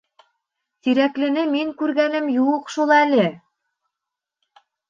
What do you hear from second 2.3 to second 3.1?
юҡ шул